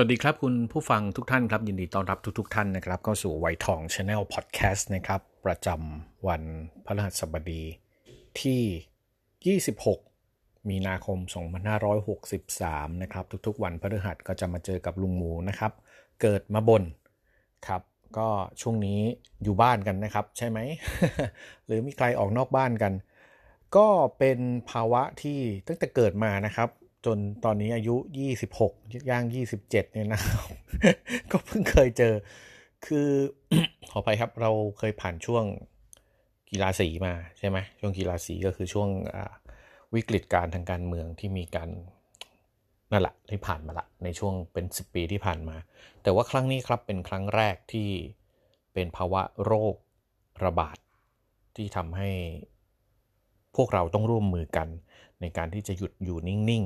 [0.00, 6.42] สวัสดีครับคุณผู้ฟังทุกท่านครับ ยินดีต้อนรับทุกๆทท่านนะครับ เข้าสู่วัยทอง channel podcast นะครับ ประจำวัน
[6.86, 7.62] พฤหัสบดี
[8.40, 9.60] ที่
[10.20, 11.18] 26 มีนาคม
[12.10, 15.72] 2563 นะครับ ทุกๆ วันพฤหัสก็จะมาเจอกับลุงหมูนะครับ
[16.22, 16.82] เกิดมาบ่น
[17.66, 17.82] ครับ
[18.18, 18.28] ก็
[18.60, 19.00] ช่วงนี้
[19.42, 20.58] อยู่บ้านกันนะครับ ใช่ไหม
[21.66, 22.92] หรือมีใครออกนอกบ้านกัน
[23.76, 24.38] ก็เป็น
[24.70, 26.70] ภาวะที่ตั้งแต่เกิดมานะครับ
[27.08, 27.96] จนตอนนี้อายุ
[28.52, 30.48] 26ย่าง27เนี่ยนะครับ
[31.30, 32.14] ก็เพิ่งเคยเจอ
[32.86, 33.08] คือ
[33.90, 35.44] ขอไปครับเราเคยผ่านช่วง
[36.50, 38.88] กีฬาสีมาใช่ไหมช่วงกีฬาสีก็คือช่วง
[39.94, 41.70] วิกฤตการทางการเมืองที่มีการ
[42.92, 45.56] นั่นแหละที่ผ่านมาละในช่วงเป็น 10 ปีที่ผ่านมา
[46.02, 47.88] แต่ว่าครั้งนี้ครับเป็นครั้งแรกที่
[48.72, 49.74] เป็นภาวะโรค
[50.44, 50.76] ระบาด
[51.56, 52.10] ที่ทำให้
[53.56, 54.68] พวกเราต้องร่วมมือกัน
[55.20, 56.64] ในการที่จะหยุดอยู่นิ่ง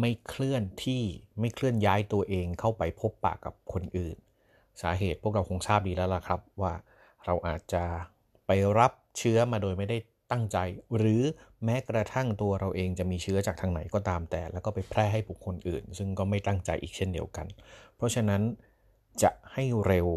[0.00, 1.02] ไม่เคลื่อนที่
[1.40, 4.16] ไม่เคลื่อนย้ายตัวเองเข้าไปพบปะกับคนอื่น
[4.82, 6.74] สาเหตุพวกเราคงทราบดีแล้วล่ะครับว่า
[7.24, 7.84] เราอาจจะ
[8.46, 9.98] ไปรับเชื้อมาโดยไม่ได้
[10.30, 10.58] ตั้งใจ
[10.96, 11.22] หรือ
[11.64, 17.46] แม้กระทั่งตัวเราเองจะมีเชื้อจากทางไหนก็ตามแต่ แล้วก็ไปแพร่ให้บุคคลอื่น ซึ่งก็ไม่ตั้งใจอีกเช่นเดียวกัน
[17.96, 18.42] เพราะฉะนั้น
[19.22, 20.08] จะให้เร็ว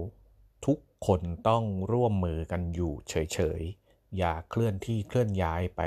[0.65, 5.81] ทุกคนต้องร่วมมือกันอยู่เฉยๆอย่าเคลื่อนที่เคลื่อนย้ายไป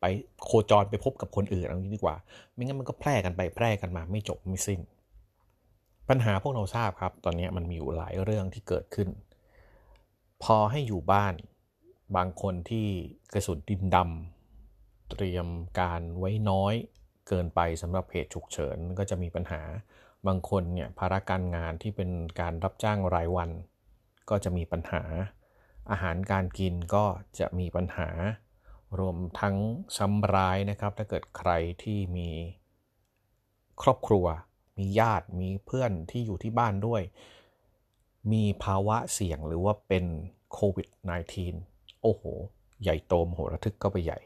[0.00, 0.04] ไป
[0.44, 2.16] โคจรไปพบกับคนอื่นเอางี้ดีกว่า
[2.52, 4.80] ไม่งั้นมันก็แพร่กันไปแพร่กันมาไม่จบไม่สิ้น
[6.08, 9.08] ปัญหาพวกเราทราบครับ ตอนนี้มันมีอยู่หลายเรื่องที่เกิดขึ้น
[10.42, 11.34] พอให้อยู่บ้าน
[12.16, 12.86] บางคนที่
[13.34, 15.46] กระสุนดินดำเตรียม
[15.80, 16.74] การไว้น้อย
[17.28, 19.62] เกินไปสำหรับเหตุฉุกเฉินก็จะมีปัญหา
[20.26, 22.10] บางคนเนี่ยภาระการงานที่เป็น
[22.40, 23.50] การรับจ้างรายวัน
[24.30, 25.02] ก็จะมีปัญหา
[25.90, 27.04] อาหารการกินก็
[27.38, 28.08] จะมีปัญหา
[28.98, 29.56] รวมทั้ง
[29.96, 31.50] ซ้ำร้ายนะครับ ถ้าเกิดใคร
[31.82, 32.30] ที่มี
[33.82, 34.26] ครอบครัว
[34.78, 37.02] มีญาติมีเพื่อนที่อยู่ที่บ้านด้วย
[38.32, 40.04] มีภาวะเสี่ยงหรือว่าเป็น
[40.52, 40.88] โควิด
[41.44, 42.22] -19 โอ้โห
[42.82, 44.18] ใหญ่โตมโหระทึกก็ไปใหญ่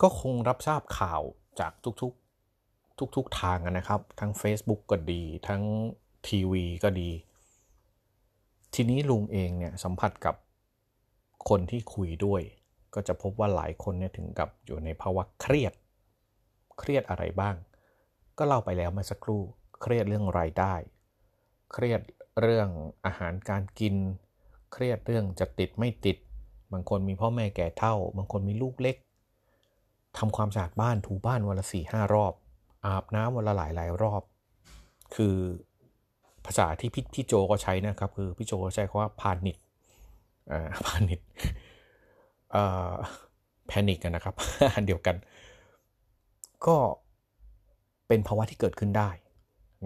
[0.00, 1.22] ก็คงรับทราบข่าว
[1.60, 5.62] จากทุกๆ ทุกๆทางนะครับ ทั้ง Facebook ก็ดี ทั้ง
[6.28, 7.10] ทีวีก็ดี
[8.74, 10.34] ทีนี้ลุงเองเนี่ยสัมผัสกับ
[11.48, 12.42] คนที่คุยด้วย
[12.94, 15.72] ก็จะพบว่าหลายคนเนี่ยถึงกับอยู่ในภาวะเครียด
[16.78, 17.54] เครียดอะไรบ้าง
[18.38, 19.42] ก็เล่าไปแล้วเมื่อสักครู่
[19.82, 20.74] เครียดเรื่องรายได้
[21.72, 22.00] เครียด
[22.40, 22.68] เรื่อง
[23.06, 23.94] อาหารการกิน
[24.72, 26.16] เครียดเรื่องจะติดไม่ติด
[26.72, 28.96] บางคนมีพ่อแม่แก่เท่า บางคนมีลูกเล็ก
[30.18, 32.32] ทำความสะอาดบ้านถูบ้านวันละสี่ห้ารอบ
[32.84, 34.22] อาบน้ำวันละหลายหลายรอบ
[35.14, 35.36] คือ
[36.46, 39.56] ภาษาที่พี่พี่โจก็ใช้นะครับ คือพี่โจใช้คำว่าพานิก
[40.52, 41.61] อ่าพานิกเอ่อ
[43.66, 44.34] แพนิกกันนะครับ
[44.74, 45.16] อันเดียวกัน
[46.66, 46.76] ก็
[48.08, 49.10] เป็นภาวะที่เกิดขึ้นได้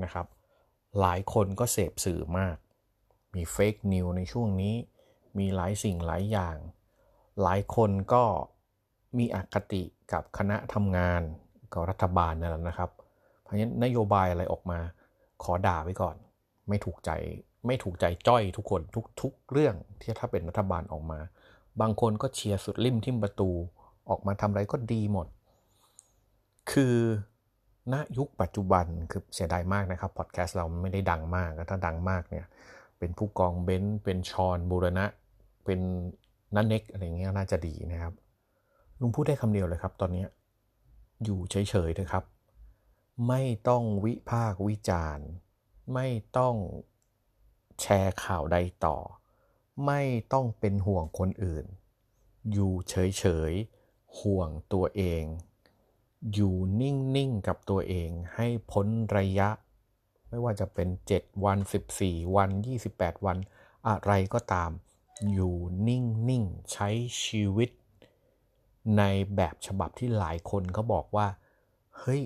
[0.05, 0.27] นะครับ
[1.01, 2.57] หลายคนก็เสพสื่อมาก
[3.35, 4.75] มี fake news ในช่วงนี้
[5.39, 6.57] มีหลายสิ่งหลายอย่าง
[7.43, 8.25] หลายคนก็
[9.19, 9.83] มีอคติ
[10.13, 11.23] กับคณะทำงาน
[11.73, 12.91] กับรัฐบาลนั่นแหละนะครับ
[13.43, 14.79] เพราะฉะนั้นนโยบายอะไรออกมา
[15.43, 16.17] ขอด่าไว้ก่อน
[16.69, 17.11] ไม่ถูกใจ
[17.67, 21.19] ไม่ถูกใจจอร์จทุกคนทุกทุกเรื่องที่ถ้าเป็นรัฐบาลออกมา
[21.81, 23.51] บางคนก็เชียร์สุดลิ่มทิ่มประตู
[24.09, 25.27] ออกมาทำอะไรก็ดีหมด
[26.71, 26.97] คือ
[27.93, 32.47] ณยุคปัจจุบันคือเสียดายมากนะครับพอดแคสต์เราไม่ได้ดังมากถ้าดังมากเนี่ย
[32.99, 35.07] เป็นผู้กองเบนซ์เป็นชอนบูรณะ
[35.65, 35.81] เป็น
[36.55, 38.15] นันเน็กอะไรเงี้ยน่าจะดีนะครับ
[39.01, 40.25] ลุงพูดได้คำเดียวเลยครับ ตอนนี้
[41.25, 41.57] อยู่เฉ
[41.89, 42.25] ยๆนะครับ
[43.29, 45.29] ไม่ต้องวิพากวิจารณ์
[45.95, 46.07] ไม่
[46.39, 46.55] ต้อง
[47.81, 48.97] แชร์ข่าวใดต่อ
[49.85, 50.01] ไม่
[50.33, 51.67] ต้องเป็นห่วงคนอื่น
[52.53, 55.25] อยู่เฉยๆ ห่วงตัวเอง
[56.33, 58.87] อยู่นิ่งๆ กับตัวเองให้พ้น
[59.17, 59.49] ระยะ
[60.29, 61.59] ไม่ว่าจะเป็น 7 วัน
[61.97, 62.51] 14 วัน
[62.89, 63.39] 28 วัน
[63.89, 64.71] อะไรก็ตาม
[65.33, 65.55] อยู่
[65.89, 66.89] นิ่งๆ ใช้
[67.25, 67.71] ชีวิต
[68.99, 69.03] ใน
[69.37, 71.27] แบบฉบับที่หลายคนเขาบอกว่า
[71.99, 72.21] เฮ้ย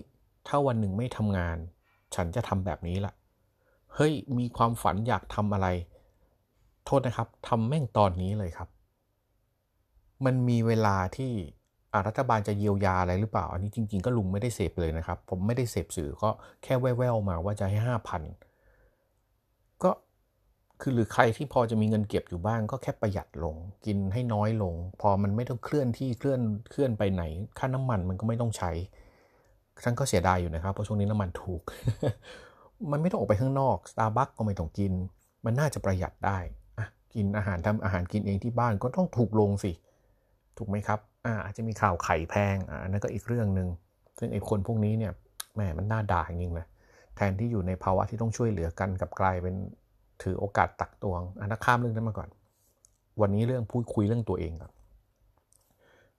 [0.47, 1.57] ถ้าวันหนึ่งไม่ทำงาน
[2.15, 3.13] ฉันจะทำแบบนี้ละ
[3.95, 5.69] เฮ้ย มีความฝันอยากทำอะไร
[6.93, 8.69] โทษนะครับทำแม่งตอนนี้เลยครับ
[10.25, 11.33] มันมีเวลาที่
[12.07, 16.31] รัฐบาลจะเยียวยาอะไรหรือเปล่า อันนี้จริง ๆ ก็ลุงไม่ได้เสพเลยนะครับ ผมไม่ได้เสพสื่อก็
[16.63, 18.23] แค่แว่วๆมาว่าจะให้ห้าพัน
[19.83, 19.91] ก็
[20.81, 23.57] คือหรือใครที่พอจะมีเงินเก็บอยู่บ้างก็แค่ประหยัดลง
[23.87, 26.41] กินให้น้อยลง พอมันไม่ต้องเคลื่อนที่เคลื่อน
[26.71, 27.23] เคลื่อนไปไหน
[27.59, 28.71] ค่าน้ำมันมันก็ไม่ต้องใช้
[29.85, 31.63] ฉันก็เสียดายอยู่นะครับเพราะช่วงนี้น้ำมันถูก
[32.93, 34.93] มันไม่ต้องออกไปข้างนอกสตาร์บัคก็ไม่ต้องกิน
[35.45, 36.39] มันน่าจะประหยัดได้
[37.15, 39.73] กินอาหารทำอาหารกินเองที่บ้านก็ต้องถูกลงสิ
[40.59, 43.69] ถูกไหมครับ อ่าอาจจะมีข่าวไข่แพงอ่านั่นก็อีกเรื่องหนึ่ง
[44.19, 45.13] ซึ่งไอ้คนพวกนี้เนี่ย
[45.55, 46.67] แหมมันน่าด่าจริงๆเลย
[47.17, 49.55] แทนที่อยู่ในภาวะที่ต้องช่วยเหลือกันกับกลายเป็น
[50.23, 52.29] ถือโอกาสตักตวงอันนั้นข้ามเรื่องนั้นมาก่อน
[53.21, 54.73] วันนี้เรื่องพูดคุยเรื่องตัวเองก่อน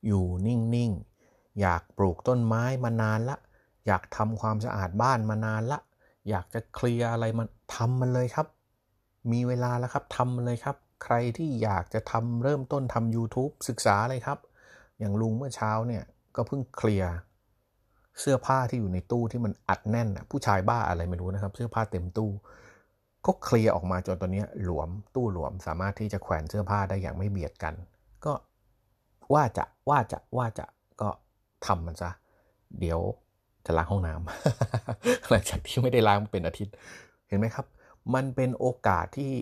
[0.08, 3.38] อยู่นิ่งๆ อยากปลูกต้นไม้มานานละ
[3.88, 5.80] อยากทำความสะอาดบ้านมานานละ
[6.30, 8.48] อยากจะเคลียร์อะไรมันทำมันเลยครับ
[9.32, 14.40] มีเวลาแล้วครับทำเลยครับ ใครที่อยากจะทำเริ่มต้นทำ YouTube ศึกษาเลยครับ
[15.00, 16.04] อย่างลุงเมื่อเช้าเนี่ย
[16.36, 17.14] ก็เพิ่งเคลียร์
[18.20, 22.32] เสื้อผ้าที่อยู่ในตู้ที่มันอัดแน่นผู้ชายบ้าอะไรไม่รู้นะครับ เสื้อผ้าเต็มตู้
[23.26, 27.74] ก็เคลียร์ออกมาจนตอนนี้หลวมตู้หลวมสามารถที่จะแขวนเสื้อผ้าได้อย่างไม่เบียดกัน
[28.26, 28.34] ก็
[29.34, 30.66] ว่าจะว่าจะว่าจะ
[31.02, 31.10] ก็
[31.66, 32.12] ทำมันซะ
[32.80, 33.00] เดี๋ยว
[33.66, 36.74] จะล้างห้องน้ำหลังจากที่ไม่ได้ล้างเป็นอาทิตย์
[37.28, 37.66] เห็นไหมครับ
[38.14, 39.34] มันเป็นโอกาสที่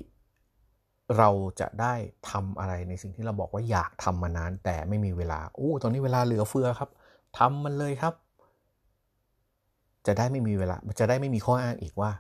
[1.18, 1.30] เรา
[1.60, 1.94] จะได้
[2.30, 6.90] ทำอะไรในสิ่งที่เราบอกว่าอยากทำมานาน แต่ไม่มีเวลาโอ้ตอนนี้เวลาเหลือเฟือครับ
[7.38, 8.14] ทำมันเลยครับ
[10.08, 12.12] จะได้ไม่มีเวลา จะได้ไม่มีข้ออ้างอีกว่า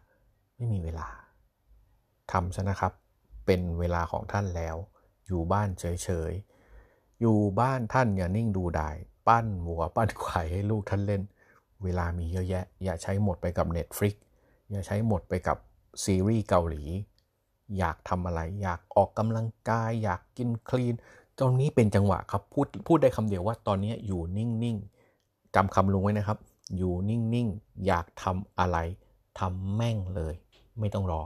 [0.58, 1.08] ไม่มีเวลา
[2.32, 2.94] ทำซะนะครับ
[3.46, 4.76] เป็นเวลาของท่านแล้ว
[5.28, 8.90] อยู่บ้านเฉยๆ อยู่บ้านท่านอย่านิ่งดูได้
[9.28, 11.22] ปั้นหัวปั้นไข่ให้ลูกท่านเล่น
[11.84, 14.14] เวลามีเยอะแยะ อย่าใช้หมดไปกับ Netflix
[14.72, 15.58] อย่าใช้หมดไปกับ
[16.04, 16.84] ซีรีส์เกาหลี
[17.78, 20.96] อยากทำอะไร อยากออกกำลังกาย อยากกินคลีน
[21.40, 26.38] ตรงนี้เป็นจังหวะครับ พูดพูดได้คำเดียวว่าตอนนี้อยู่นิ่งๆจำคำลุงไว้นะครับ
[26.78, 28.78] อยู่นิ่งๆ อยากทำอะไร
[29.40, 30.34] ทำแม่งเลย
[30.80, 31.22] ไม่ต้องรอ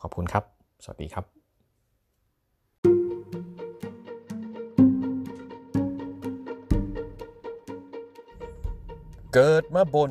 [0.00, 0.44] ขอบคุณครับ
[0.84, 1.24] สวัสดีครับ
[9.34, 10.10] เกิดมาบน